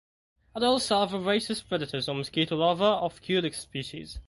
[0.55, 4.17] Adults are voracious predators on mosquito larva of "Culex" species.